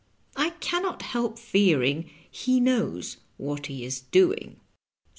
[0.35, 4.59] I can not help fearing he knows what he is do ing."